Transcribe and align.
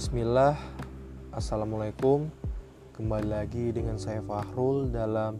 Bismillah, 0.00 0.56
Assalamualaikum. 1.28 2.32
Kembali 2.96 3.36
lagi 3.36 3.68
dengan 3.68 4.00
saya 4.00 4.24
Fahrul 4.24 4.88
dalam 4.88 5.36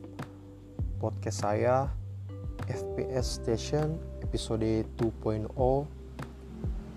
podcast 1.01 1.49
saya 1.49 1.89
FPS 2.69 3.41
Station 3.41 3.97
episode 4.21 4.85
2.0 5.01 5.49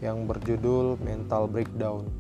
Yang 0.04 0.18
berjudul 0.28 1.00
Mental 1.08 1.48
Breakdown. 1.48 2.12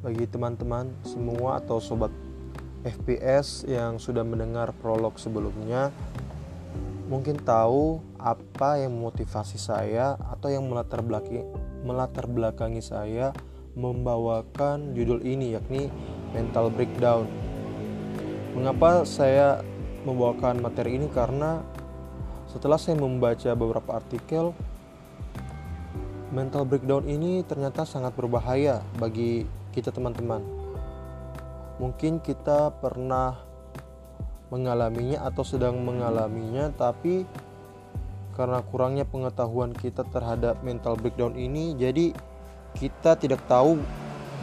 Bagi 0.00 0.24
teman-teman 0.24 0.96
semua 1.04 1.60
atau 1.60 1.76
sobat 1.76 2.16
FPS 2.80 3.68
yang 3.68 4.00
sudah 4.00 4.24
mendengar 4.24 4.72
prolog 4.80 5.20
sebelumnya 5.20 5.92
Mungkin 7.12 7.44
tahu 7.44 8.00
apa 8.16 8.80
yang 8.80 8.96
memotivasi 8.96 9.60
saya 9.60 10.16
atau 10.32 10.48
yang 10.48 10.64
melatar 10.64 11.04
belakangi, 11.04 11.44
melatar 11.84 12.24
belakangi 12.24 12.80
saya 12.80 13.36
membawakan 13.76 14.96
judul 14.96 15.20
ini 15.20 15.52
yakni 15.52 15.92
mental 16.32 16.72
breakdown. 16.72 17.28
Mengapa 18.56 19.04
saya 19.04 19.60
membawakan 20.08 20.64
materi 20.64 20.96
ini 20.96 21.12
karena 21.12 21.60
setelah 22.48 22.80
saya 22.80 22.96
membaca 22.96 23.52
beberapa 23.52 24.00
artikel 24.00 24.56
mental 26.32 26.64
breakdown 26.64 27.04
ini 27.04 27.44
ternyata 27.44 27.84
sangat 27.84 28.16
berbahaya 28.16 28.80
bagi 28.96 29.44
kita 29.76 29.92
teman-teman. 29.92 30.40
Mungkin 31.76 32.24
kita 32.24 32.72
pernah 32.80 33.36
mengalaminya 34.48 35.28
atau 35.28 35.44
sedang 35.44 35.84
mengalaminya 35.84 36.72
tapi 36.72 37.28
karena 38.32 38.60
kurangnya 38.64 39.04
pengetahuan 39.04 39.72
kita 39.76 40.04
terhadap 40.08 40.60
mental 40.64 40.96
breakdown 40.96 41.34
ini 41.34 41.72
jadi 41.76 42.12
kita 42.76 43.16
tidak 43.16 43.40
tahu 43.48 43.80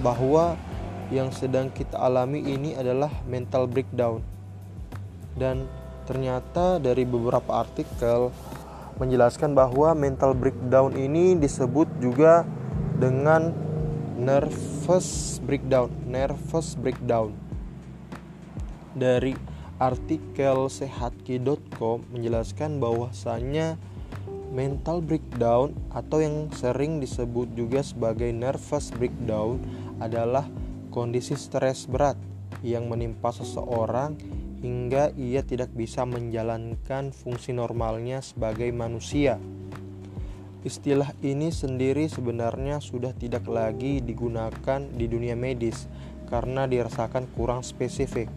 bahwa 0.01 0.57
yang 1.13 1.29
sedang 1.29 1.69
kita 1.69 2.01
alami 2.01 2.41
ini 2.41 2.73
adalah 2.73 3.13
mental 3.29 3.69
breakdown. 3.69 4.25
Dan 5.37 5.69
ternyata 6.09 6.81
dari 6.81 7.05
beberapa 7.05 7.61
artikel 7.61 8.33
menjelaskan 8.97 9.53
bahwa 9.53 9.93
mental 9.93 10.33
breakdown 10.33 10.93
ini 10.97 11.37
disebut 11.37 11.89
juga 12.01 12.45
dengan 12.97 13.53
nervous 14.17 15.41
breakdown, 15.41 15.89
nervous 16.05 16.77
breakdown. 16.77 17.33
Dari 18.93 19.33
artikel 19.81 20.69
sehatki.com 20.69 22.05
menjelaskan 22.13 22.77
bahwasanya 22.77 23.81
mental 24.53 25.01
breakdown 25.01 25.73
atau 25.89 26.21
yang 26.21 26.53
sering 26.53 27.01
disebut 27.01 27.57
juga 27.57 27.81
sebagai 27.81 28.29
nervous 28.29 28.93
breakdown 28.93 29.57
adalah 29.97 30.45
kondisi 30.93 31.33
stres 31.33 31.89
berat 31.89 32.15
yang 32.61 32.85
menimpa 32.85 33.33
seseorang 33.33 34.13
hingga 34.61 35.11
ia 35.17 35.41
tidak 35.41 35.73
bisa 35.73 36.05
menjalankan 36.05 37.09
fungsi 37.11 37.51
normalnya 37.51 38.21
sebagai 38.21 38.69
manusia. 38.69 39.41
Istilah 40.63 41.11
ini 41.19 41.51
sendiri 41.51 42.07
sebenarnya 42.07 42.79
sudah 42.79 43.11
tidak 43.11 43.49
lagi 43.51 43.99
digunakan 43.99 44.79
di 44.79 45.05
dunia 45.11 45.35
medis 45.35 45.91
karena 46.31 46.63
dirasakan 46.63 47.27
kurang 47.35 47.65
spesifik. 47.67 48.31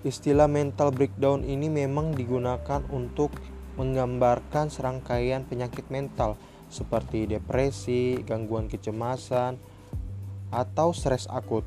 Istilah 0.00 0.48
mental 0.48 0.88
breakdown 0.88 1.44
ini 1.44 1.68
memang 1.68 2.16
digunakan 2.16 2.80
untuk 2.88 3.32
menggambarkan 3.74 4.70
serangkaian 4.70 5.42
penyakit 5.46 5.86
mental 5.90 6.38
seperti 6.70 7.26
depresi, 7.30 8.18
gangguan 8.26 8.66
kecemasan, 8.66 9.58
atau 10.50 10.94
stres 10.94 11.26
akut. 11.30 11.66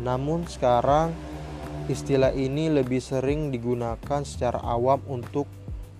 Namun 0.00 0.44
sekarang 0.48 1.12
istilah 1.88 2.32
ini 2.32 2.72
lebih 2.72 3.00
sering 3.00 3.52
digunakan 3.52 4.24
secara 4.24 4.60
awam 4.64 5.00
untuk 5.08 5.48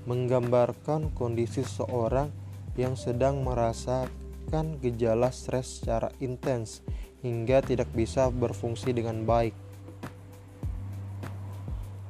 menggambarkan 0.04 1.12
kondisi 1.16 1.64
seseorang 1.64 2.28
yang 2.76 2.96
sedang 2.98 3.40
merasakan 3.40 4.76
gejala 4.80 5.32
stres 5.32 5.80
secara 5.80 6.12
intens 6.20 6.84
hingga 7.24 7.64
tidak 7.64 7.88
bisa 7.96 8.28
berfungsi 8.28 8.92
dengan 8.92 9.24
baik. 9.24 9.56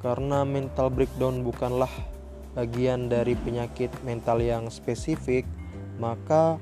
Karena 0.02 0.42
mental 0.44 0.92
breakdown 0.92 1.46
bukanlah 1.46 1.90
bagian 2.54 3.10
dari 3.10 3.34
penyakit 3.34 3.90
mental 4.06 4.38
yang 4.38 4.70
spesifik, 4.70 5.42
maka 5.98 6.56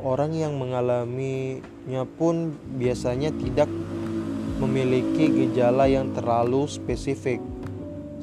orang 0.00 0.32
yang 0.32 0.56
mengalaminya 0.56 2.08
pun 2.16 2.56
biasanya 2.80 3.30
tidak 3.36 3.68
memiliki 4.58 5.28
gejala 5.44 5.84
yang 5.84 6.16
terlalu 6.16 6.64
spesifik. 6.64 7.38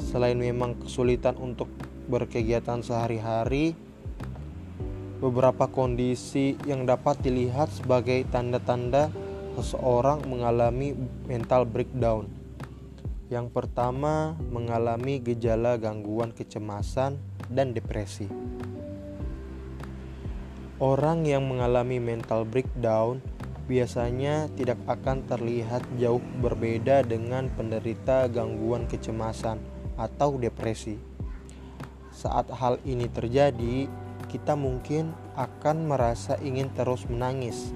Selain 0.01 0.35
memang 0.35 0.73
kesulitan 0.81 1.37
untuk 1.37 1.69
berkegiatan 2.09 2.81
sehari-hari, 2.81 3.77
beberapa 5.21 5.69
kondisi 5.69 6.57
yang 6.65 6.89
dapat 6.89 7.21
dilihat 7.21 7.69
sebagai 7.69 8.25
tanda-tanda 8.33 9.13
seseorang 9.53 10.25
mengalami 10.25 10.97
mental 11.29 11.69
breakdown 11.69 12.40
yang 13.31 13.47
pertama, 13.47 14.35
mengalami 14.51 15.23
gejala 15.23 15.79
gangguan 15.79 16.35
kecemasan 16.35 17.15
dan 17.47 17.71
depresi. 17.71 18.27
Orang 20.83 21.23
yang 21.23 21.47
mengalami 21.47 22.03
mental 22.03 22.43
breakdown 22.43 23.23
biasanya 23.71 24.51
tidak 24.59 24.83
akan 24.83 25.23
terlihat 25.31 25.79
jauh 25.95 26.19
berbeda 26.43 27.07
dengan 27.07 27.47
penderita 27.55 28.27
gangguan 28.27 28.83
kecemasan 28.91 29.63
atau 29.95 30.35
depresi. 30.35 30.99
Saat 32.11 32.51
hal 32.51 32.83
ini 32.83 33.07
terjadi, 33.07 33.87
kita 34.27 34.59
mungkin 34.59 35.15
akan 35.39 35.87
merasa 35.87 36.35
ingin 36.43 36.67
terus 36.75 37.07
menangis, 37.07 37.71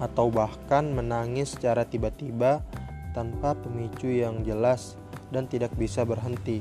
atau 0.00 0.32
bahkan 0.32 0.88
menangis 0.88 1.52
secara 1.52 1.84
tiba-tiba 1.84 2.64
tanpa 3.14 3.54
pemicu 3.54 4.10
yang 4.10 4.42
jelas 4.42 4.98
dan 5.30 5.46
tidak 5.46 5.72
bisa 5.78 6.02
berhenti. 6.02 6.60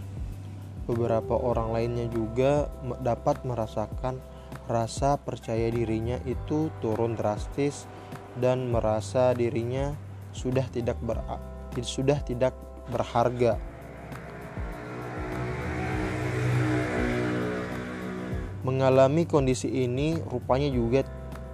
Beberapa 0.85 1.35
orang 1.35 1.73
lainnya 1.73 2.07
juga 2.07 2.69
dapat 3.01 3.41
merasakan 3.43 4.21
rasa 4.69 5.17
percaya 5.19 5.67
dirinya 5.73 6.21
itu 6.23 6.69
turun 6.79 7.17
drastis 7.17 7.89
dan 8.37 8.69
merasa 8.69 9.33
dirinya 9.33 9.91
sudah 10.31 10.65
tidak 10.69 10.95
ber, 11.01 11.19
sudah 11.81 12.21
tidak 12.21 12.53
berharga. 12.93 13.57
Mengalami 18.63 19.27
kondisi 19.27 19.67
ini 19.67 20.15
rupanya 20.23 20.71
juga 20.71 21.03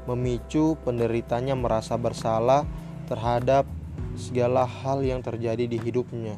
memicu 0.05 0.77
penderitanya 0.85 1.57
merasa 1.57 1.97
bersalah 1.97 2.65
terhadap 3.09 3.65
segala 4.19 4.67
hal 4.67 5.01
yang 5.01 5.23
terjadi 5.23 5.65
di 5.65 5.79
hidupnya. 5.79 6.35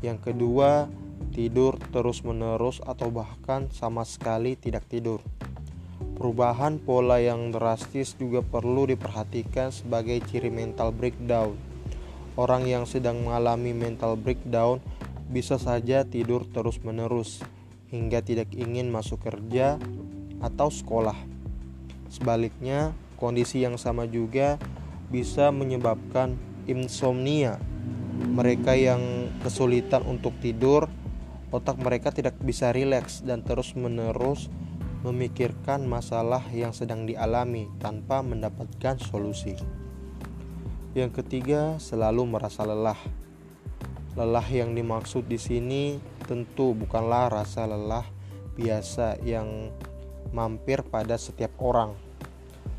Yang 0.00 0.30
kedua, 0.30 0.86
tidur 1.34 1.76
terus-menerus 1.90 2.78
atau 2.86 3.10
bahkan 3.10 3.66
sama 3.74 4.06
sekali 4.06 4.54
tidak 4.54 4.86
tidur. 4.86 5.18
Perubahan 6.14 6.78
pola 6.78 7.18
yang 7.18 7.50
drastis 7.50 8.14
juga 8.14 8.46
perlu 8.46 8.86
diperhatikan 8.86 9.74
sebagai 9.74 10.22
ciri 10.30 10.54
mental 10.54 10.94
breakdown. 10.94 11.58
Orang 12.38 12.64
yang 12.70 12.86
sedang 12.86 13.26
mengalami 13.26 13.74
mental 13.74 14.14
breakdown 14.14 14.78
bisa 15.28 15.58
saja 15.58 16.06
tidur 16.06 16.46
terus-menerus 16.46 17.42
hingga 17.90 18.24
tidak 18.24 18.54
ingin 18.56 18.88
masuk 18.88 19.20
kerja 19.24 19.76
atau 20.40 20.68
sekolah. 20.72 21.16
Sebaliknya, 22.12 22.92
kondisi 23.16 23.64
yang 23.64 23.80
sama 23.80 24.04
juga 24.04 24.60
bisa 25.08 25.52
menyebabkan 25.52 26.36
insomnia. 26.66 27.58
Mereka 28.22 28.76
yang 28.78 29.32
kesulitan 29.42 30.06
untuk 30.06 30.36
tidur, 30.38 30.86
otak 31.50 31.80
mereka 31.80 32.14
tidak 32.14 32.38
bisa 32.40 32.70
rileks 32.70 33.20
dan 33.24 33.42
terus-menerus 33.42 34.48
memikirkan 35.02 35.82
masalah 35.90 36.46
yang 36.54 36.70
sedang 36.70 37.04
dialami 37.04 37.66
tanpa 37.82 38.22
mendapatkan 38.22 39.02
solusi. 39.02 39.58
Yang 40.94 41.24
ketiga, 41.24 41.80
selalu 41.82 42.36
merasa 42.38 42.62
lelah. 42.62 42.98
Lelah 44.14 44.46
yang 44.52 44.76
dimaksud 44.76 45.24
di 45.24 45.40
sini 45.40 45.96
tentu 46.28 46.76
bukanlah 46.76 47.32
rasa 47.32 47.64
lelah 47.64 48.04
biasa 48.54 49.18
yang 49.24 49.72
mampir 50.30 50.84
pada 50.84 51.16
setiap 51.16 51.56
orang. 51.58 51.96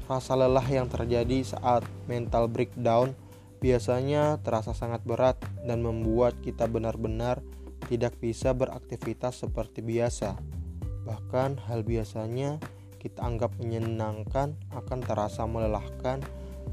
Rasa 0.06 0.38
lelah 0.38 0.64
yang 0.70 0.88
terjadi 0.88 1.42
saat 1.42 1.84
mental 2.06 2.46
breakdown 2.48 3.18
biasanya 3.64 4.44
terasa 4.44 4.76
sangat 4.76 5.08
berat 5.08 5.40
dan 5.64 5.80
membuat 5.80 6.36
kita 6.44 6.68
benar-benar 6.68 7.40
tidak 7.88 8.20
bisa 8.20 8.52
beraktivitas 8.52 9.40
seperti 9.40 9.80
biasa. 9.80 10.36
Bahkan 11.08 11.64
hal 11.72 11.88
biasanya 11.88 12.60
kita 13.00 13.24
anggap 13.24 13.56
menyenangkan 13.64 14.60
akan 14.76 15.00
terasa 15.00 15.48
melelahkan 15.48 16.20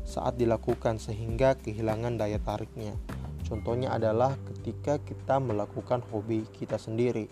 saat 0.03 0.35
dilakukan 0.35 0.99
sehingga 0.99 1.55
kehilangan 1.63 2.19
daya 2.19 2.43
tariknya. 2.43 2.99
Contohnya 3.47 3.95
adalah 3.95 4.35
ketika 4.51 4.99
kita 4.99 5.39
melakukan 5.39 6.03
hobi 6.11 6.43
kita 6.55 6.75
sendiri. 6.75 7.31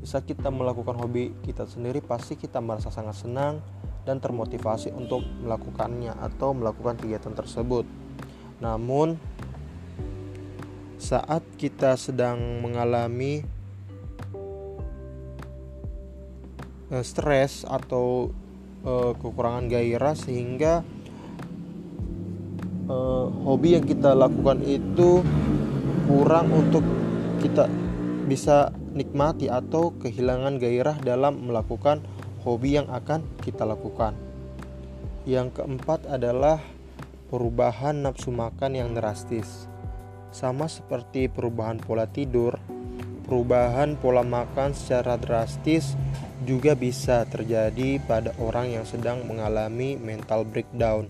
Bisa 0.00 0.24
kita 0.24 0.48
melakukan 0.48 0.96
hobi 0.96 1.36
kita 1.44 1.68
sendiri 1.68 2.00
pasti 2.00 2.36
kita 2.36 2.60
merasa 2.64 2.88
sangat 2.88 3.28
senang 3.28 3.60
dan 4.08 4.20
termotivasi 4.20 4.92
untuk 4.96 5.20
melakukannya 5.44 6.16
atau 6.16 6.56
melakukan 6.56 6.96
kegiatan 6.96 7.36
tersebut. 7.36 7.99
Namun 8.60 9.16
saat 11.00 11.40
kita 11.56 11.96
sedang 11.96 12.60
mengalami 12.60 13.40
uh, 16.92 17.00
stres 17.00 17.64
atau 17.64 18.30
uh, 18.84 19.16
kekurangan 19.16 19.66
gairah 19.72 20.12
sehingga 20.12 20.84
uh, 22.86 23.26
hobi 23.48 23.80
yang 23.80 23.84
kita 23.88 24.12
lakukan 24.12 24.60
itu 24.60 25.24
kurang 26.04 26.52
untuk 26.52 26.84
kita 27.40 27.64
bisa 28.28 28.70
nikmati 28.92 29.48
atau 29.48 29.94
kehilangan 29.96 30.60
gairah 30.60 31.00
dalam 31.00 31.48
melakukan 31.48 32.04
hobi 32.44 32.76
yang 32.76 32.86
akan 32.92 33.24
kita 33.40 33.64
lakukan. 33.64 34.14
Yang 35.24 35.62
keempat 35.62 36.06
adalah 36.10 36.60
perubahan 37.30 38.02
nafsu 38.02 38.34
makan 38.34 38.74
yang 38.74 38.90
drastis. 38.90 39.70
Sama 40.34 40.66
seperti 40.66 41.30
perubahan 41.30 41.78
pola 41.78 42.10
tidur, 42.10 42.58
perubahan 43.22 43.94
pola 43.94 44.26
makan 44.26 44.74
secara 44.74 45.14
drastis 45.14 45.94
juga 46.42 46.74
bisa 46.74 47.22
terjadi 47.30 48.02
pada 48.02 48.34
orang 48.42 48.74
yang 48.74 48.82
sedang 48.82 49.22
mengalami 49.30 49.94
mental 49.94 50.42
breakdown. 50.42 51.06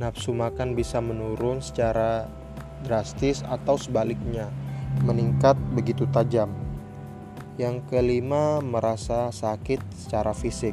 Nafsu 0.00 0.32
makan 0.32 0.72
bisa 0.72 1.04
menurun 1.04 1.60
secara 1.60 2.24
drastis 2.80 3.44
atau 3.44 3.76
sebaliknya, 3.76 4.48
meningkat 5.04 5.60
begitu 5.76 6.08
tajam. 6.08 6.48
Yang 7.60 7.84
kelima, 7.92 8.64
merasa 8.64 9.28
sakit 9.28 9.84
secara 9.92 10.32
fisik. 10.32 10.72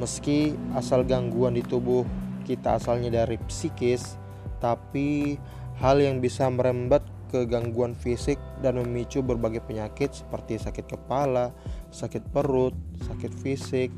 Meski 0.00 0.56
asal 0.72 1.04
gangguan 1.04 1.58
di 1.58 1.66
tubuh 1.66 2.21
kita 2.42 2.76
asalnya 2.76 3.24
dari 3.24 3.38
psikis, 3.46 4.18
tapi 4.58 5.38
hal 5.82 5.98
yang 5.98 6.22
bisa 6.22 6.46
merembet 6.46 7.02
ke 7.32 7.48
gangguan 7.48 7.96
fisik 7.96 8.36
dan 8.60 8.76
memicu 8.76 9.24
berbagai 9.24 9.64
penyakit 9.64 10.12
seperti 10.12 10.60
sakit 10.60 10.84
kepala, 10.84 11.50
sakit 11.88 12.28
perut, 12.28 12.76
sakit 13.08 13.32
fisik. 13.32 13.88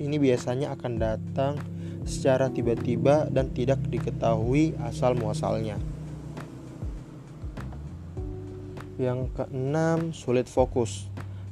Ini 0.00 0.16
biasanya 0.16 0.72
akan 0.72 0.92
datang 0.96 1.54
secara 2.08 2.48
tiba-tiba 2.48 3.28
dan 3.28 3.52
tidak 3.52 3.84
diketahui 3.92 4.72
asal 4.88 5.12
muasalnya. 5.12 5.76
Yang 8.96 9.30
keenam, 9.36 10.10
sulit 10.16 10.48
fokus. 10.48 11.06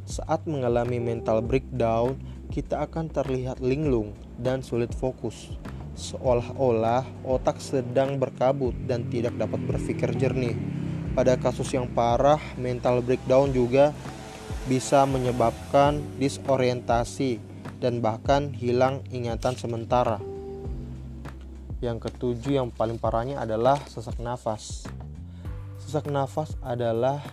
Saat 0.08 0.48
mengalami 0.48 0.98
mental 0.98 1.44
breakdown, 1.44 2.16
kita 2.50 2.86
akan 2.88 3.12
terlihat 3.12 3.60
linglung 3.60 4.16
dan 4.38 4.62
sulit 4.62 4.94
fokus 4.94 5.52
seolah-olah 5.96 7.24
otak 7.24 7.56
sedang 7.58 8.20
berkabut 8.20 8.76
dan 8.84 9.08
tidak 9.08 9.34
dapat 9.40 9.60
berpikir 9.64 10.12
jernih. 10.14 10.54
Pada 11.16 11.40
kasus 11.40 11.72
yang 11.72 11.88
parah, 11.88 12.38
mental 12.60 13.00
breakdown 13.00 13.48
juga 13.50 13.96
bisa 14.68 15.08
menyebabkan 15.08 16.04
disorientasi 16.20 17.40
dan 17.80 18.04
bahkan 18.04 18.52
hilang 18.52 19.00
ingatan 19.08 19.56
sementara. 19.56 20.20
Yang 21.80 22.12
ketujuh 22.12 22.60
yang 22.60 22.68
paling 22.68 23.00
parahnya 23.00 23.40
adalah 23.40 23.80
sesak 23.88 24.20
nafas. 24.20 24.84
Sesak 25.80 26.12
nafas 26.12 26.52
adalah 26.60 27.24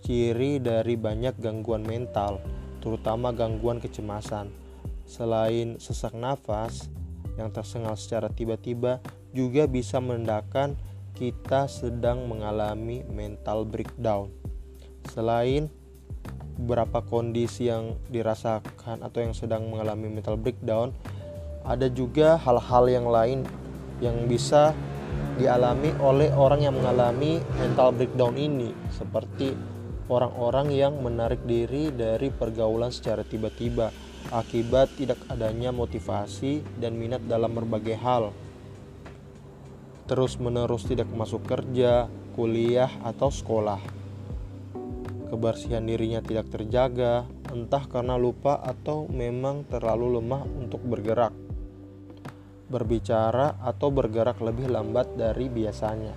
ciri 0.00 0.56
dari 0.56 0.96
banyak 0.96 1.36
gangguan 1.36 1.84
mental, 1.84 2.40
terutama 2.80 3.36
gangguan 3.36 3.76
kecemasan. 3.76 4.48
Selain 5.04 5.76
sesak 5.76 6.16
nafas 6.16 6.88
yang 7.36 7.52
tersengal 7.52 7.94
secara 7.96 8.32
tiba-tiba 8.32 9.00
juga 9.36 9.68
bisa 9.68 10.00
menandakan 10.00 10.76
kita 11.16 11.68
sedang 11.68 12.28
mengalami 12.28 13.04
mental 13.08 13.64
breakdown. 13.64 14.28
Selain 15.08 15.68
beberapa 16.56 17.04
kondisi 17.04 17.68
yang 17.68 18.00
dirasakan 18.08 19.04
atau 19.04 19.18
yang 19.20 19.36
sedang 19.36 19.68
mengalami 19.68 20.08
mental 20.08 20.40
breakdown, 20.40 20.92
ada 21.64 21.88
juga 21.92 22.40
hal-hal 22.40 22.84
yang 22.88 23.06
lain 23.08 23.44
yang 24.00 24.28
bisa 24.28 24.72
dialami 25.36 25.92
oleh 26.00 26.32
orang 26.32 26.64
yang 26.64 26.76
mengalami 26.76 27.40
mental 27.60 27.92
breakdown 27.92 28.36
ini, 28.36 28.72
seperti 28.92 29.52
orang-orang 30.08 30.72
yang 30.72 30.96
menarik 31.00 31.40
diri 31.44 31.92
dari 31.92 32.32
pergaulan 32.32 32.92
secara 32.92 33.20
tiba-tiba 33.24 33.92
akibat 34.34 34.94
tidak 34.98 35.18
adanya 35.30 35.70
motivasi 35.70 36.64
dan 36.80 36.98
minat 36.98 37.22
dalam 37.26 37.52
berbagai 37.54 37.98
hal 37.98 38.34
terus-menerus 40.06 40.86
tidak 40.86 41.10
masuk 41.10 41.42
kerja, 41.42 42.06
kuliah, 42.38 42.90
atau 43.02 43.28
sekolah. 43.28 43.82
Kebersihan 45.26 45.82
dirinya 45.82 46.22
tidak 46.22 46.46
terjaga, 46.54 47.26
entah 47.50 47.82
karena 47.90 48.14
lupa 48.14 48.62
atau 48.62 49.10
memang 49.10 49.66
terlalu 49.66 50.22
lemah 50.22 50.46
untuk 50.46 50.78
bergerak, 50.86 51.34
berbicara, 52.70 53.58
atau 53.58 53.90
bergerak 53.90 54.38
lebih 54.38 54.70
lambat 54.70 55.10
dari 55.18 55.50
biasanya. 55.50 56.14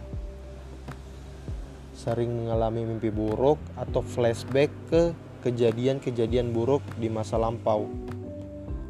Sering 1.98 2.46
mengalami 2.46 2.86
mimpi 2.86 3.10
buruk 3.10 3.58
atau 3.74 4.06
flashback 4.06 4.72
ke 4.88 5.04
kejadian-kejadian 5.42 6.52
buruk 6.52 6.84
di 7.00 7.08
masa 7.08 7.40
lampau. 7.40 7.88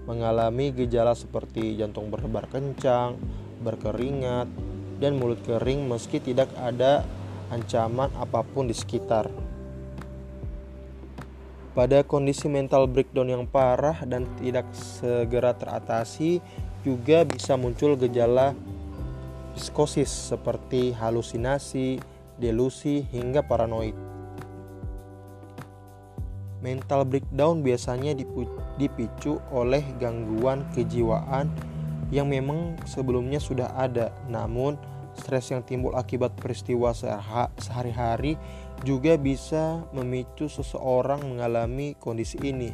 Mengalami 0.09 0.73
gejala 0.73 1.13
seperti 1.13 1.77
jantung 1.77 2.09
berdebar 2.09 2.49
kencang, 2.49 3.17
berkeringat, 3.61 4.49
dan 4.99 5.15
mulut 5.15 5.39
kering 5.45 5.85
meski 5.85 6.19
tidak 6.19 6.49
ada 6.59 7.05
ancaman 7.53 8.09
apa 8.17 8.41
pun 8.41 8.65
di 8.65 8.75
sekitar. 8.75 9.29
Pada 11.77 12.01
kondisi 12.01 12.49
mental 12.49 12.89
breakdown 12.89 13.29
yang 13.29 13.45
parah 13.45 14.01
dan 14.03 14.25
tidak 14.41 14.67
segera 14.73 15.53
teratasi, 15.53 16.41
juga 16.81 17.23
bisa 17.23 17.53
muncul 17.55 17.93
gejala 17.95 18.57
psikosis 19.53 20.09
seperti 20.33 20.95
halusinasi, 20.95 22.01
delusi, 22.39 23.05
hingga 23.13 23.45
paranoid. 23.45 24.08
Mental 26.59 27.07
breakdown 27.07 27.63
biasanya 27.63 28.11
dipicu 28.75 29.39
oleh 29.55 29.79
gangguan 29.95 30.67
kejiwaan 30.75 31.47
yang 32.11 32.27
memang 32.27 32.75
sebelumnya 32.83 33.39
sudah 33.39 33.71
ada, 33.79 34.11
namun 34.27 34.75
stres 35.15 35.51
yang 35.55 35.63
timbul 35.63 35.95
akibat 35.95 36.35
peristiwa 36.35 36.91
sehari-hari 37.59 38.35
juga 38.83 39.15
bisa 39.15 39.83
memicu 39.91 40.47
seseorang 40.51 41.23
mengalami 41.23 41.95
kondisi 41.95 42.39
ini. 42.43 42.71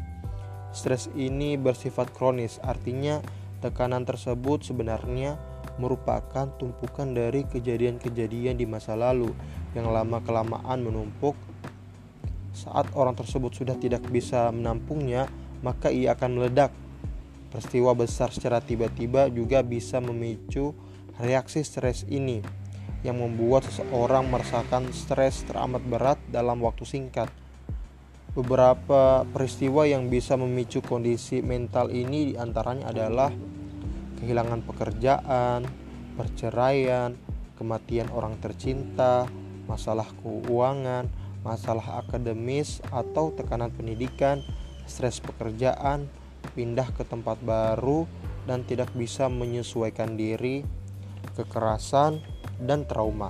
Stres 0.74 1.10
ini 1.14 1.56
bersifat 1.56 2.10
kronis, 2.14 2.58
artinya 2.66 3.22
tekanan 3.62 4.06
tersebut 4.06 4.66
sebenarnya 4.66 5.38
merupakan 5.76 6.48
tumpukan 6.56 7.12
dari 7.12 7.44
kejadian-kejadian 7.48 8.56
di 8.56 8.66
masa 8.70 8.96
lalu 8.96 9.34
yang 9.76 9.92
lama-kelamaan 9.92 10.80
menumpuk. 10.80 11.36
Saat 12.56 12.96
orang 12.96 13.20
tersebut 13.20 13.52
sudah 13.52 13.76
tidak 13.76 14.08
bisa 14.08 14.48
menampungnya, 14.56 15.28
maka 15.60 15.92
ia 15.92 16.16
akan 16.16 16.40
meledak 16.40 16.72
Peristiwa 17.56 17.96
besar 17.96 18.36
secara 18.36 18.60
tiba-tiba 18.60 19.32
juga 19.32 19.64
bisa 19.64 20.04
memicu 20.04 20.76
reaksi 21.24 21.64
stres 21.64 22.04
ini 22.04 22.44
yang 23.00 23.24
membuat 23.24 23.64
seseorang 23.72 24.28
merasakan 24.28 24.92
stres 24.92 25.48
teramat 25.48 25.80
berat 25.88 26.20
dalam 26.28 26.60
waktu 26.60 26.84
singkat. 26.84 27.32
Beberapa 28.36 29.24
peristiwa 29.32 29.88
yang 29.88 30.12
bisa 30.12 30.36
memicu 30.36 30.84
kondisi 30.84 31.40
mental 31.40 31.96
ini 31.96 32.34
di 32.34 32.36
antaranya 32.36 32.92
adalah 32.92 33.32
kehilangan 34.20 34.60
pekerjaan, 34.68 35.64
perceraian, 36.20 37.16
kematian 37.56 38.12
orang 38.12 38.36
tercinta, 38.44 39.24
masalah 39.64 40.12
keuangan, 40.20 41.08
masalah 41.46 42.02
akademis 42.02 42.82
atau 42.90 43.30
tekanan 43.30 43.70
pendidikan, 43.70 44.42
stres 44.90 45.22
pekerjaan, 45.22 46.10
pindah 46.58 46.90
ke 46.98 47.06
tempat 47.06 47.38
baru 47.46 48.10
dan 48.50 48.66
tidak 48.66 48.90
bisa 48.98 49.30
menyesuaikan 49.30 50.18
diri, 50.18 50.66
kekerasan, 51.38 52.18
dan 52.66 52.82
trauma. 52.90 53.30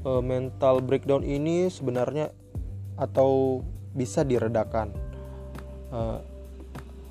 E, 0.00 0.10
mental 0.24 0.80
breakdown 0.80 1.20
ini 1.20 1.68
sebenarnya 1.68 2.32
atau 2.96 3.60
bisa 3.92 4.24
diredakan 4.24 4.92
uh, 5.92 6.20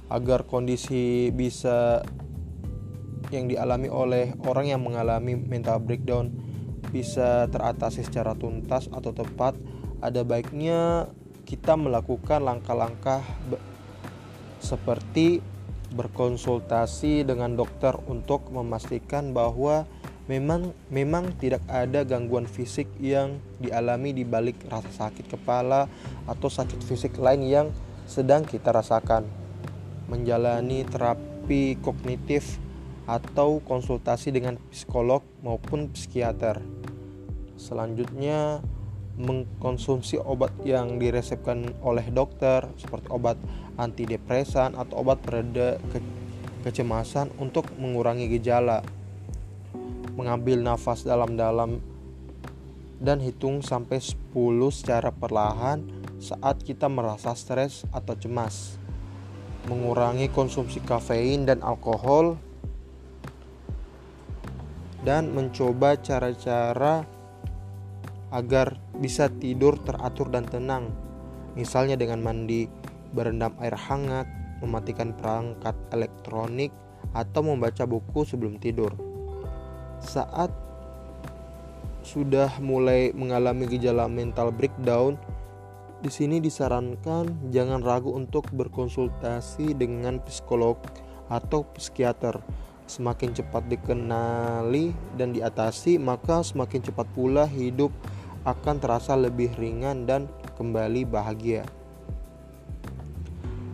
agar 0.10 0.46
kondisi 0.46 1.34
bisa 1.34 2.06
yang 3.34 3.50
dialami 3.50 3.90
oleh 3.90 4.38
orang 4.46 4.70
yang 4.70 4.82
mengalami 4.86 5.34
mental 5.34 5.82
breakdown 5.82 6.30
bisa 6.96 7.52
teratasi 7.52 8.08
secara 8.08 8.32
tuntas 8.40 8.88
atau 8.88 9.12
tepat 9.12 9.60
ada 10.00 10.24
baiknya 10.24 11.12
kita 11.44 11.76
melakukan 11.76 12.40
langkah-langkah 12.40 13.20
seperti 14.64 15.44
berkonsultasi 15.92 17.28
dengan 17.28 17.60
dokter 17.60 18.00
untuk 18.08 18.48
memastikan 18.48 19.36
bahwa 19.36 19.84
memang 20.32 20.74
memang 20.88 21.36
tidak 21.38 21.62
ada 21.68 22.02
gangguan 22.08 22.48
fisik 22.48 22.88
yang 22.98 23.44
dialami 23.60 24.16
di 24.16 24.24
balik 24.24 24.58
rasa 24.72 25.12
sakit 25.12 25.36
kepala 25.36 25.92
atau 26.26 26.48
sakit 26.48 26.80
fisik 26.82 27.20
lain 27.20 27.44
yang 27.44 27.68
sedang 28.08 28.48
kita 28.48 28.72
rasakan. 28.72 29.28
Menjalani 30.06 30.86
terapi 30.86 31.82
kognitif 31.82 32.62
atau 33.06 33.62
konsultasi 33.62 34.34
dengan 34.34 34.58
psikolog 34.70 35.22
maupun 35.46 35.90
psikiater. 35.94 36.62
Selanjutnya, 37.56 38.60
mengkonsumsi 39.16 40.20
obat 40.20 40.52
yang 40.68 41.00
diresepkan 41.00 41.72
oleh 41.80 42.04
dokter 42.12 42.68
seperti 42.76 43.08
obat 43.08 43.40
antidepresan 43.80 44.76
atau 44.76 45.00
obat 45.00 45.24
pereda 45.24 45.80
ke 45.92 46.04
kecemasan 46.68 47.32
untuk 47.40 47.72
mengurangi 47.80 48.28
gejala. 48.28 48.84
Mengambil 50.20 50.60
nafas 50.60 51.08
dalam-dalam 51.08 51.80
dan 53.00 53.20
hitung 53.20 53.60
sampai 53.64 54.00
10 54.00 54.36
secara 54.72 55.12
perlahan 55.12 55.84
saat 56.20 56.64
kita 56.64 56.88
merasa 56.92 57.36
stres 57.36 57.88
atau 57.92 58.16
cemas. 58.16 58.80
Mengurangi 59.68 60.28
konsumsi 60.32 60.84
kafein 60.84 61.48
dan 61.48 61.64
alkohol 61.64 62.36
dan 65.06 65.32
mencoba 65.32 66.00
cara-cara 66.02 67.15
agar 68.36 68.76
bisa 69.00 69.32
tidur 69.32 69.80
teratur 69.80 70.28
dan 70.28 70.44
tenang. 70.44 70.92
Misalnya 71.56 71.96
dengan 71.96 72.20
mandi 72.20 72.68
berendam 73.16 73.56
air 73.64 73.80
hangat, 73.80 74.28
mematikan 74.60 75.16
perangkat 75.16 75.72
elektronik, 75.96 76.76
atau 77.16 77.48
membaca 77.48 77.88
buku 77.88 78.28
sebelum 78.28 78.60
tidur. 78.60 78.92
Saat 80.04 80.52
sudah 82.04 82.60
mulai 82.60 83.16
mengalami 83.16 83.72
gejala 83.72 84.12
mental 84.12 84.52
breakdown, 84.52 85.16
di 86.04 86.12
sini 86.12 86.44
disarankan 86.44 87.50
jangan 87.50 87.82
ragu 87.82 88.12
untuk 88.14 88.52
berkonsultasi 88.52 89.74
dengan 89.80 90.20
psikolog 90.22 90.78
atau 91.32 91.66
psikiater. 91.74 92.38
Semakin 92.86 93.34
cepat 93.34 93.66
dikenali 93.66 94.94
dan 95.18 95.34
diatasi, 95.34 95.98
maka 95.98 96.46
semakin 96.46 96.86
cepat 96.86 97.10
pula 97.18 97.50
hidup 97.50 97.90
akan 98.46 98.76
terasa 98.78 99.18
lebih 99.18 99.52
ringan 99.58 100.06
dan 100.06 100.30
kembali 100.56 101.04
bahagia. 101.10 101.66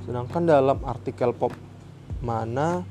Sedangkan 0.08 0.48
dalam 0.48 0.80
artikel 0.88 1.36
pop 1.36 1.54
mana 2.24 2.82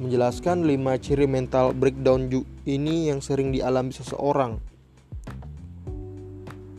menjelaskan 0.00 0.64
5 0.64 1.04
ciri 1.04 1.26
mental 1.28 1.76
breakdown 1.76 2.30
ini 2.64 3.12
yang 3.12 3.20
sering 3.20 3.52
dialami 3.52 3.92
seseorang 3.92 4.58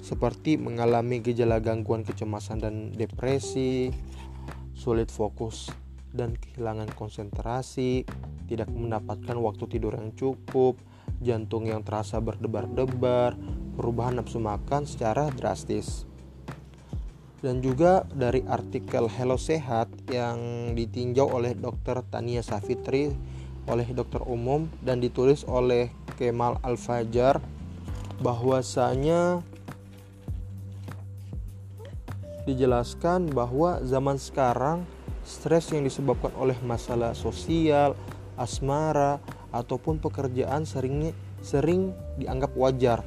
seperti 0.10 0.58
mengalami 0.58 1.22
gejala 1.22 1.62
gangguan 1.62 2.02
kecemasan 2.02 2.58
dan 2.58 2.76
depresi, 2.90 3.94
sulit 4.74 5.14
fokus 5.14 5.70
dan 6.10 6.34
kehilangan 6.34 6.90
konsentrasi, 6.98 8.10
tidak 8.50 8.74
mendapatkan 8.74 9.38
waktu 9.38 9.70
tidur 9.70 9.94
yang 9.94 10.10
cukup, 10.18 10.82
jantung 11.22 11.70
yang 11.70 11.86
terasa 11.86 12.18
berdebar-debar, 12.18 13.38
perubahan 13.80 14.20
nafsu 14.20 14.44
makan 14.44 14.84
secara 14.84 15.32
drastis. 15.32 16.04
Dan 17.40 17.64
juga 17.64 18.04
dari 18.12 18.44
artikel 18.44 19.08
Hello 19.08 19.40
Sehat 19.40 19.88
yang 20.12 20.76
ditinjau 20.76 21.32
oleh 21.32 21.56
Dr. 21.56 22.04
Tania 22.12 22.44
Safitri 22.44 23.16
oleh 23.72 23.88
dokter 23.96 24.20
umum 24.28 24.68
dan 24.84 25.00
ditulis 25.00 25.48
oleh 25.48 25.88
Kemal 26.20 26.60
Al-Fajar 26.60 27.40
bahwasanya 28.20 29.40
dijelaskan 32.44 33.32
bahwa 33.32 33.80
zaman 33.88 34.20
sekarang 34.20 34.84
stres 35.24 35.72
yang 35.72 35.88
disebabkan 35.88 36.36
oleh 36.36 36.60
masalah 36.68 37.16
sosial, 37.16 37.96
asmara, 38.36 39.24
ataupun 39.56 40.04
pekerjaan 40.04 40.68
seringnya 40.68 41.16
sering 41.40 41.96
dianggap 42.20 42.52
wajar 42.60 43.00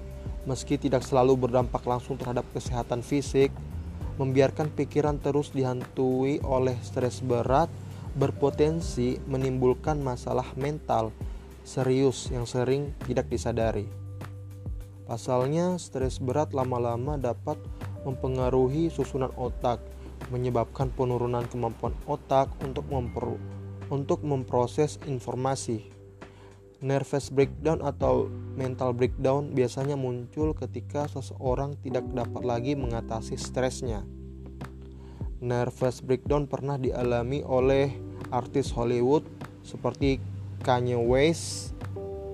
meski 0.45 0.79
tidak 0.79 1.07
selalu 1.07 1.47
berdampak 1.49 1.87
langsung 1.87 2.19
terhadap 2.19 2.47
kesehatan 2.51 3.03
fisik, 3.07 3.55
membiarkan 4.19 4.69
pikiran 4.75 5.17
terus 5.23 5.55
dihantui 5.55 6.43
oleh 6.45 6.77
stres 6.83 7.23
berat 7.23 7.71
berpotensi 8.13 9.17
menimbulkan 9.25 9.97
masalah 10.05 10.45
mental 10.61 11.15
serius 11.65 12.29
yang 12.29 12.45
sering 12.45 12.93
tidak 13.09 13.31
disadari. 13.33 13.89
Pasalnya, 15.09 15.81
stres 15.81 16.21
berat 16.21 16.53
lama-lama 16.53 17.17
dapat 17.17 17.57
mempengaruhi 18.05 18.91
susunan 18.93 19.33
otak, 19.39 19.81
menyebabkan 20.29 20.93
penurunan 20.93 21.47
kemampuan 21.49 21.95
otak 22.05 22.53
untuk, 22.63 22.87
untuk 23.91 24.21
memproses 24.25 24.99
informasi 25.07 26.02
Nervous 26.83 27.31
breakdown 27.31 27.79
atau 27.79 28.27
mental 28.59 28.91
breakdown 28.91 29.55
biasanya 29.55 29.95
muncul 29.95 30.51
ketika 30.51 31.07
seseorang 31.07 31.79
tidak 31.79 32.03
dapat 32.11 32.43
lagi 32.43 32.75
mengatasi 32.75 33.39
stresnya. 33.39 34.03
Nervous 35.39 36.03
breakdown 36.03 36.51
pernah 36.51 36.83
dialami 36.83 37.47
oleh 37.47 37.95
artis 38.35 38.75
Hollywood 38.75 39.23
seperti 39.63 40.19
Kanye 40.67 40.99
West. 40.99 41.71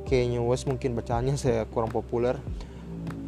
Kanye 0.08 0.40
West 0.40 0.64
mungkin 0.64 0.96
bacanya 0.96 1.36
saya 1.40 1.68
kurang 1.68 1.92
populer 1.92 2.40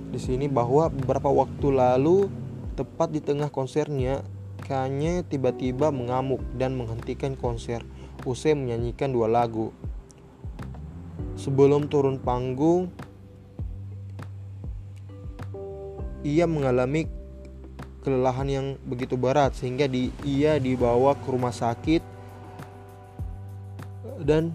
di 0.09 0.17
sini 0.17 0.49
bahwa 0.49 0.89
beberapa 0.89 1.29
waktu 1.29 1.69
lalu 1.69 2.33
tepat 2.81 3.13
di 3.13 3.21
tengah 3.21 3.53
konsernya 3.53 4.25
Kanye 4.65 5.21
tiba-tiba 5.29 5.93
mengamuk 5.93 6.41
dan 6.57 6.81
menghentikan 6.81 7.37
konser 7.37 7.85
usai 8.25 8.57
menyanyikan 8.57 9.13
dua 9.13 9.29
lagu 9.29 9.69
Sebelum 11.41 11.89
turun 11.89 12.21
panggung, 12.21 12.93
ia 16.21 16.45
mengalami 16.45 17.09
kelelahan 18.05 18.49
yang 18.49 18.67
begitu 18.85 19.17
berat 19.17 19.57
sehingga 19.57 19.89
di, 19.89 20.13
ia 20.25 20.61
dibawa 20.61 21.17
ke 21.17 21.29
rumah 21.33 21.53
sakit 21.53 22.03
dan 24.25 24.53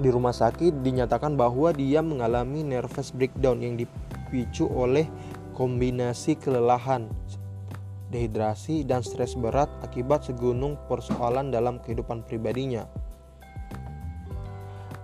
di 0.00 0.08
rumah 0.08 0.32
sakit 0.32 0.84
dinyatakan 0.84 1.36
bahwa 1.36 1.72
dia 1.72 2.00
mengalami 2.00 2.64
nervous 2.64 3.12
breakdown 3.12 3.60
yang 3.64 3.76
dipicu 3.76 4.68
oleh 4.68 5.08
kombinasi 5.52 6.36
kelelahan, 6.40 7.08
dehidrasi, 8.08 8.84
dan 8.88 9.04
stres 9.04 9.36
berat 9.36 9.68
akibat 9.84 10.24
segunung 10.24 10.80
persoalan 10.88 11.52
dalam 11.52 11.80
kehidupan 11.84 12.24
pribadinya. 12.24 12.88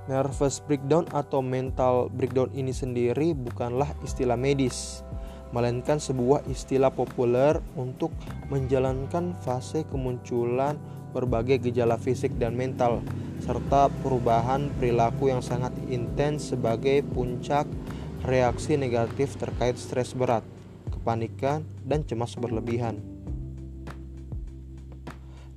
Nervous 0.08 0.64
breakdown 0.64 1.04
atau 1.12 1.44
mental 1.44 2.08
breakdown 2.08 2.48
ini 2.56 2.72
sendiri 2.72 3.36
bukanlah 3.36 3.92
istilah 4.00 4.40
medis, 4.40 5.04
melainkan 5.52 6.00
sebuah 6.00 6.48
istilah 6.48 6.88
populer 6.88 7.60
untuk 7.76 8.08
menjalankan 8.48 9.36
fase 9.44 9.84
kemunculan 9.84 10.80
berbagai 11.12 11.60
gejala 11.68 12.00
fisik 12.00 12.32
dan 12.40 12.56
mental, 12.56 13.04
serta 13.44 13.92
perubahan 14.00 14.72
perilaku 14.80 15.28
yang 15.28 15.44
sangat 15.44 15.76
intens 15.92 16.56
sebagai 16.56 17.04
puncak 17.04 17.68
reaksi 18.24 18.80
negatif 18.80 19.36
terkait 19.36 19.76
stres 19.76 20.16
berat, 20.16 20.44
kepanikan, 20.88 21.68
dan 21.84 22.00
cemas 22.08 22.32
berlebihan. 22.32 22.96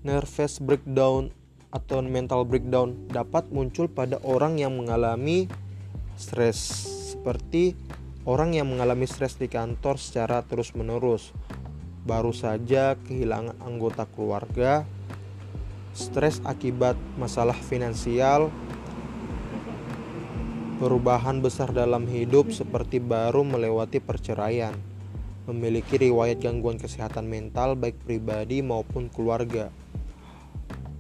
Nervous 0.03 0.59
breakdown 0.59 1.31
atau 1.71 2.03
mental 2.03 2.43
breakdown 2.43 3.07
dapat 3.07 3.47
muncul 3.49 3.87
pada 3.87 4.19
orang 4.27 4.59
yang 4.59 4.75
mengalami 4.75 5.47
stres 6.19 6.59
seperti 7.15 7.73
orang 8.27 8.53
yang 8.53 8.69
mengalami 8.69 9.07
stres 9.07 9.39
di 9.39 9.47
kantor 9.47 9.97
secara 9.97 10.43
terus-menerus. 10.45 11.31
Baru 12.03 12.35
saja 12.35 12.99
kehilangan 13.07 13.57
anggota 13.63 14.05
keluarga 14.05 14.83
stres 15.91 16.39
akibat 16.47 16.95
masalah 17.19 17.55
finansial 17.55 18.47
perubahan 20.79 21.43
besar 21.43 21.75
dalam 21.75 22.07
hidup 22.07 22.49
seperti 22.55 23.03
baru 23.03 23.43
melewati 23.43 23.99
perceraian 23.99 24.73
memiliki 25.49 25.97
riwayat 25.97 26.39
gangguan 26.39 26.77
kesehatan 26.77 27.25
mental 27.25 27.73
baik 27.73 27.97
pribadi 28.05 28.61
maupun 28.61 29.09
keluarga, 29.09 29.73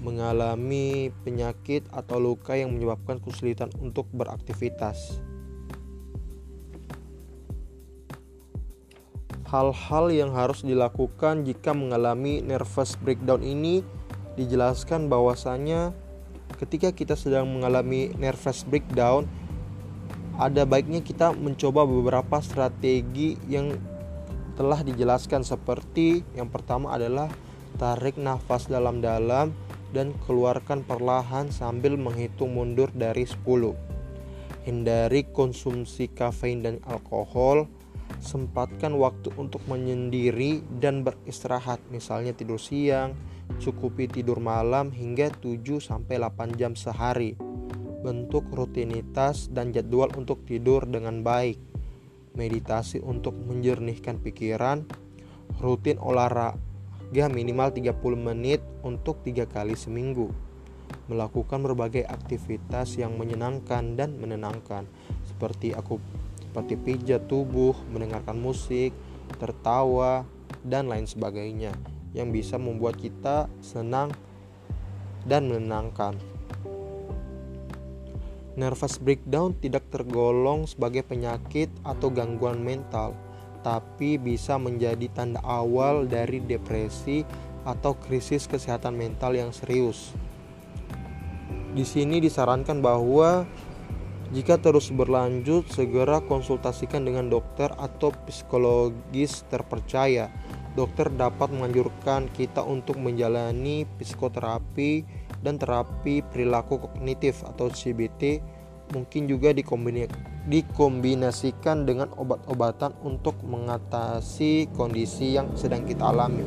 mengalami 0.01 1.13
penyakit 1.21 1.85
atau 1.93 2.17
luka 2.17 2.57
yang 2.57 2.73
menyebabkan 2.73 3.21
kesulitan 3.21 3.69
untuk 3.77 4.09
beraktivitas. 4.09 5.21
Hal-hal 9.45 10.09
yang 10.09 10.31
harus 10.33 10.65
dilakukan 10.65 11.45
jika 11.45 11.77
mengalami 11.77 12.41
nervous 12.41 12.97
breakdown 12.97 13.45
ini 13.45 13.85
dijelaskan 14.39 15.11
bahwasanya 15.11 15.93
ketika 16.57 16.89
kita 16.95 17.13
sedang 17.19 17.51
mengalami 17.51 18.09
nervous 18.15 18.63
breakdown 18.63 19.27
ada 20.39 20.63
baiknya 20.63 21.03
kita 21.03 21.35
mencoba 21.35 21.83
beberapa 21.83 22.39
strategi 22.39 23.35
yang 23.51 23.75
telah 24.55 24.81
dijelaskan 24.81 25.43
seperti 25.43 26.23
yang 26.33 26.47
pertama 26.47 26.95
adalah 26.95 27.27
tarik 27.75 28.15
nafas 28.15 28.71
dalam-dalam 28.71 29.51
dan 29.91 30.15
keluarkan 30.23 30.83
perlahan 30.87 31.51
sambil 31.51 31.99
menghitung 31.99 32.55
mundur 32.55 32.87
dari 32.95 33.27
10. 33.27 33.47
Hindari 34.63 35.27
konsumsi 35.29 36.07
kafein 36.11 36.63
dan 36.63 36.79
alkohol. 36.87 37.67
Sempatkan 38.19 38.95
waktu 38.99 39.31
untuk 39.39 39.63
menyendiri 39.71 40.61
dan 40.83 41.01
beristirahat, 41.01 41.79
misalnya 41.89 42.35
tidur 42.35 42.59
siang, 42.59 43.15
cukupi 43.57 44.11
tidur 44.11 44.43
malam 44.43 44.91
hingga 44.91 45.31
7 45.31 45.79
sampai 45.79 46.19
8 46.19 46.59
jam 46.59 46.75
sehari. 46.75 47.39
Bentuk 48.03 48.51
rutinitas 48.51 49.47
dan 49.49 49.71
jadwal 49.71 50.11
untuk 50.19 50.43
tidur 50.43 50.83
dengan 50.85 51.23
baik. 51.23 51.57
Meditasi 52.35 52.99
untuk 53.03 53.35
menjernihkan 53.35 54.19
pikiran, 54.19 54.87
rutin 55.59 55.99
olahraga 55.99 56.70
ya 57.11 57.27
minimal 57.27 57.75
30 57.75 57.91
menit 58.15 58.63
untuk 58.81 59.19
tiga 59.21 59.43
kali 59.43 59.75
seminggu. 59.75 60.31
Melakukan 61.11 61.59
berbagai 61.59 62.07
aktivitas 62.07 62.95
yang 62.95 63.19
menyenangkan 63.19 63.99
dan 63.99 64.15
menenangkan 64.15 64.87
seperti 65.27 65.75
aku 65.75 65.99
seperti 66.51 66.75
pijat 66.75 67.31
tubuh, 67.31 67.71
mendengarkan 67.95 68.35
musik, 68.35 68.91
tertawa, 69.39 70.27
dan 70.67 70.91
lain 70.91 71.07
sebagainya 71.07 71.71
yang 72.11 72.27
bisa 72.35 72.59
membuat 72.59 72.99
kita 72.99 73.47
senang 73.63 74.11
dan 75.23 75.47
menenangkan. 75.47 76.19
Nervous 78.59 78.99
breakdown 78.99 79.55
tidak 79.63 79.87
tergolong 79.87 80.67
sebagai 80.67 81.07
penyakit 81.07 81.71
atau 81.87 82.11
gangguan 82.11 82.59
mental 82.59 83.15
tapi 83.61 84.17
bisa 84.17 84.57
menjadi 84.57 85.07
tanda 85.13 85.41
awal 85.45 86.09
dari 86.09 86.41
depresi 86.41 87.25
atau 87.65 87.93
krisis 87.93 88.49
kesehatan 88.49 88.97
mental 88.97 89.37
yang 89.37 89.53
serius. 89.53 90.13
Di 91.71 91.85
sini 91.85 92.19
disarankan 92.19 92.83
bahwa 92.83 93.45
jika 94.31 94.55
terus 94.59 94.89
berlanjut, 94.91 95.67
segera 95.71 96.23
konsultasikan 96.23 97.03
dengan 97.03 97.27
dokter 97.27 97.67
atau 97.75 98.15
psikologis 98.27 99.43
terpercaya. 99.51 100.31
Dokter 100.71 101.11
dapat 101.11 101.51
menganjurkan 101.51 102.31
kita 102.31 102.63
untuk 102.63 102.95
menjalani 102.95 103.83
psikoterapi 103.99 105.03
dan 105.43 105.59
terapi 105.59 106.23
perilaku 106.23 106.79
kognitif 106.79 107.43
atau 107.43 107.67
CBT 107.67 108.39
mungkin 108.95 109.27
juga 109.27 109.51
dikombinasikan 109.51 110.30
dengan 111.85 112.09
obat-obatan 112.17 112.97
untuk 113.05 113.37
mengatasi 113.45 114.73
kondisi 114.73 115.37
yang 115.37 115.53
sedang 115.53 115.85
kita 115.85 116.09
alami. 116.09 116.41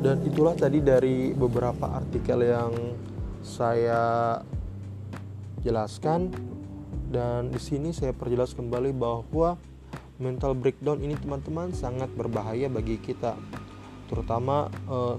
Dan 0.00 0.24
itulah 0.24 0.56
tadi 0.56 0.80
dari 0.80 1.32
beberapa 1.36 1.96
artikel 1.96 2.44
yang 2.44 2.72
saya 3.44 4.40
jelaskan 5.60 6.32
dan 7.12 7.52
di 7.52 7.60
sini 7.60 7.92
saya 7.92 8.16
perjelas 8.16 8.56
kembali 8.56 8.92
bahwa 8.96 9.56
mental 10.20 10.56
breakdown 10.56 11.00
ini 11.00 11.16
teman-teman 11.16 11.72
sangat 11.72 12.08
berbahaya 12.12 12.68
bagi 12.68 13.00
kita 13.00 13.36
terutama 14.08 14.68
eh, 14.88 15.16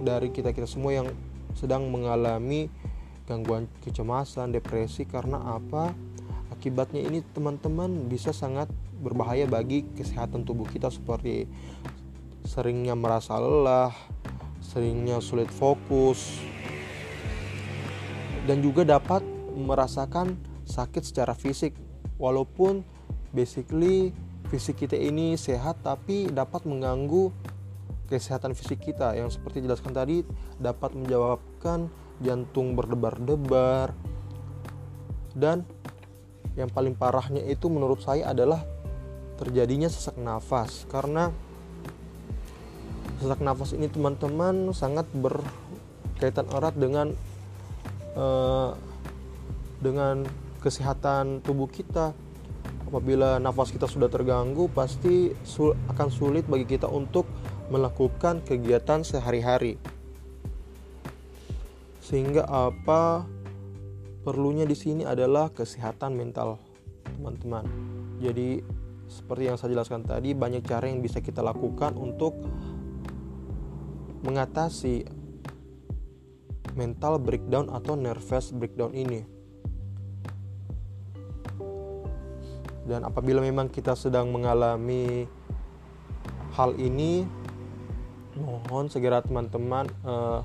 dari 0.00 0.28
kita-kita 0.28 0.68
semua 0.68 0.92
yang 0.92 1.08
sedang 1.56 1.88
mengalami 1.88 2.68
gangguan 3.26 3.66
kecemasan, 3.82 4.54
depresi 4.54 5.08
karena 5.08 5.40
apa? 5.58 5.90
Akibatnya 6.54 7.02
ini 7.02 7.22
teman-teman 7.34 8.06
bisa 8.06 8.30
sangat 8.30 8.70
berbahaya 9.02 9.44
bagi 9.50 9.84
kesehatan 9.98 10.46
tubuh 10.46 10.66
kita 10.66 10.88
seperti 10.88 11.50
seringnya 12.46 12.94
merasa 12.94 13.36
lelah, 13.36 13.92
seringnya 14.62 15.18
sulit 15.18 15.50
fokus 15.50 16.38
dan 18.46 18.62
juga 18.62 18.86
dapat 18.86 19.26
merasakan 19.58 20.38
sakit 20.64 21.02
secara 21.02 21.34
fisik. 21.34 21.74
Walaupun 22.16 22.86
basically 23.34 24.14
fisik 24.48 24.86
kita 24.86 24.94
ini 24.94 25.34
sehat 25.34 25.82
tapi 25.82 26.30
dapat 26.30 26.64
mengganggu 26.64 27.34
kesehatan 28.06 28.54
fisik 28.54 28.86
kita. 28.86 29.18
Yang 29.18 29.36
seperti 29.36 29.66
jelaskan 29.66 29.92
tadi 29.92 30.22
dapat 30.62 30.94
menyebabkan 30.94 31.90
jantung 32.22 32.72
berdebar-debar 32.78 33.92
dan 35.36 35.68
yang 36.56 36.72
paling 36.72 36.96
parahnya 36.96 37.44
itu 37.44 37.68
menurut 37.68 38.00
saya 38.00 38.32
adalah 38.32 38.64
terjadinya 39.36 39.86
sesak 39.92 40.16
nafas. 40.16 40.88
Karena 40.88 41.28
sesak 43.20 43.44
nafas 43.44 43.76
ini 43.76 43.92
teman-teman 43.92 44.72
sangat 44.72 45.04
berkaitan 45.12 46.48
erat 46.48 46.74
dengan 46.74 47.12
uh, 48.16 48.72
dengan 49.84 50.24
kesehatan 50.64 51.44
tubuh 51.44 51.68
kita. 51.68 52.16
Apabila 52.86 53.36
nafas 53.42 53.74
kita 53.74 53.84
sudah 53.90 54.08
terganggu 54.08 54.72
pasti 54.72 55.34
sul 55.42 55.76
akan 55.92 56.08
sulit 56.08 56.48
bagi 56.48 56.64
kita 56.64 56.88
untuk 56.88 57.28
melakukan 57.68 58.40
kegiatan 58.46 59.02
sehari-hari. 59.02 59.76
Sehingga 62.00 62.46
apa 62.46 63.26
perlunya 64.26 64.66
di 64.66 64.74
sini 64.74 65.06
adalah 65.06 65.54
kesehatan 65.54 66.18
mental 66.18 66.58
teman-teman. 67.06 67.62
Jadi 68.18 68.58
seperti 69.06 69.46
yang 69.46 69.54
saya 69.54 69.78
jelaskan 69.78 70.02
tadi 70.02 70.34
banyak 70.34 70.66
cara 70.66 70.90
yang 70.90 70.98
bisa 70.98 71.22
kita 71.22 71.46
lakukan 71.46 71.94
untuk 71.94 72.34
mengatasi 74.26 75.06
mental 76.74 77.22
breakdown 77.22 77.70
atau 77.70 77.94
nervous 77.94 78.50
breakdown 78.50 78.90
ini. 78.98 79.22
Dan 82.82 83.06
apabila 83.06 83.38
memang 83.38 83.70
kita 83.70 83.94
sedang 83.94 84.34
mengalami 84.34 85.30
hal 86.58 86.74
ini, 86.82 87.22
mohon 88.34 88.90
segera 88.90 89.22
teman-teman 89.22 89.86
uh, 90.02 90.42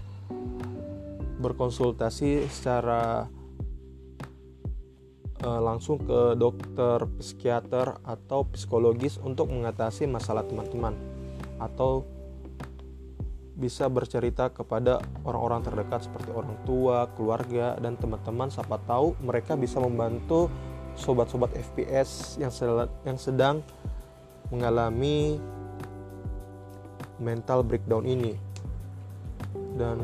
berkonsultasi 1.41 2.46
secara 2.46 3.26
uh, 5.43 5.62
langsung 5.62 6.01
ke 6.01 6.36
dokter 6.36 7.06
psikiater 7.19 8.01
atau 8.06 8.45
psikologis 8.49 9.17
untuk 9.21 9.49
mengatasi 9.49 10.06
masalah 10.10 10.45
teman-teman 10.45 10.93
atau 11.62 12.06
bisa 13.56 13.86
bercerita 13.91 14.49
kepada 14.49 14.97
orang-orang 15.21 15.62
terdekat 15.62 16.10
seperti 16.10 16.34
orang 16.34 16.58
tua, 16.65 17.06
keluarga, 17.13 17.77
dan 17.77 17.93
teman-teman 17.93 18.49
siapa 18.49 18.82
tahu 18.89 19.13
mereka 19.21 19.54
bisa 19.54 19.77
membantu 19.77 20.49
sobat-sobat 20.97 21.54
FPS 21.54 22.41
yang 22.41 22.49
yang 23.06 23.17
sedang 23.21 23.62
mengalami 24.49 25.38
mental 27.21 27.62
breakdown 27.62 28.04
ini. 28.10 28.34
Dan 29.77 30.01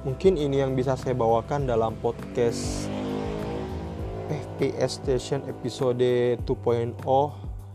Mungkin 0.00 0.40
ini 0.40 0.64
yang 0.64 0.72
bisa 0.72 0.96
saya 0.96 1.12
bawakan 1.12 1.68
dalam 1.68 1.92
podcast 2.00 2.88
FPS 4.30 5.02
Station 5.02 5.42
episode 5.50 6.38
2.0 6.46 7.02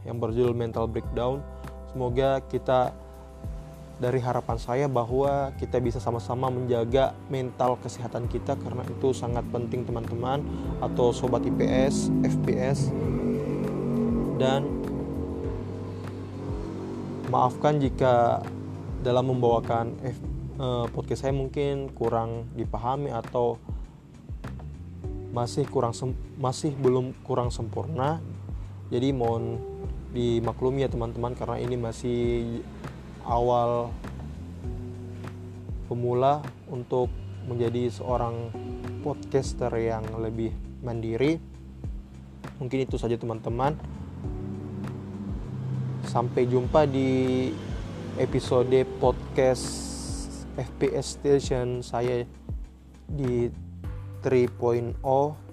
yang 0.08 0.18
berjudul 0.18 0.56
Mental 0.56 0.88
Breakdown. 0.88 1.44
Semoga 1.91 2.39
kita 2.48 2.96
dari 4.00 4.20
harapan 4.20 4.60
saya 4.60 4.86
bahwa 4.88 5.56
kita 5.56 5.80
bisa 5.80 6.00
sama-sama 6.00 6.52
menjaga 6.52 7.15
mental 7.32 7.80
kesehatan 7.80 8.28
kita 8.28 8.60
karena 8.60 8.84
itu 8.88 9.15
sangat 9.15 9.44
penting 9.52 9.88
teman-teman 9.88 10.44
atau 10.84 11.15
sobat 11.15 11.44
IPS, 11.48 12.12
FPS 12.24 12.91
dan 14.36 14.68
maafkan 17.32 17.80
jika 17.80 18.44
dalam 19.04 19.32
membawakan 19.32 19.96
FPS 20.04 20.36
uh, 20.60 20.86
podcast 20.91 21.28
saya 21.28 21.34
mungkin 21.36 21.91
kurang 21.91 22.48
dipahami 22.56 23.12
atau 23.12 23.60
masih 25.36 25.67
kurang 25.67 25.91
masih 26.39 26.71
belum 26.80 27.12
kurang 27.28 27.52
sempurna 27.52 28.24
jadi 28.88 29.12
mohon 29.12 29.60
dimaklumi 30.15 30.88
ya 30.88 30.89
teman-teman 30.89 31.36
karena 31.36 31.58
ini 31.60 31.76
masih 31.76 32.24
awal 33.28 33.91
pemula 35.91 36.39
untuk 36.71 37.12
menjadi 37.45 37.91
seorang 37.91 38.50
podcaster 39.06 39.69
yang 39.78 40.02
lebih 40.17 40.50
mandiri. 40.82 41.38
Mungkin 42.58 42.89
itu 42.89 42.98
saja 42.98 43.17
teman-teman. 43.19 43.78
Sampai 46.06 46.48
jumpa 46.48 46.88
di 46.88 47.52
episode 48.17 48.88
podcast 49.02 49.65
FPS 50.56 51.19
Station 51.19 51.84
saya 51.84 52.24
di 53.06 53.52
3.0 54.26 54.98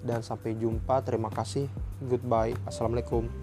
dan 0.01 0.25
sampai 0.25 0.57
jumpa. 0.57 1.05
Terima 1.05 1.29
kasih. 1.29 1.69
Goodbye. 2.01 2.57
Assalamualaikum. 2.65 3.42